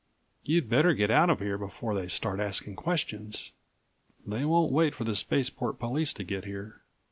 You'd 0.43 0.67
better 0.67 0.95
get 0.95 1.11
out 1.11 1.29
of 1.29 1.41
here 1.41 1.59
before 1.59 1.93
they 1.93 2.07
start 2.07 2.39
asking 2.39 2.75
questions. 2.75 3.51
They 4.25 4.43
won't 4.45 4.71
wait 4.71 4.95
for 4.95 5.03
the 5.03 5.15
Spaceport 5.15 5.77
Police 5.77 6.11
to 6.13 6.23
get 6.23 6.43
here. 6.43 6.81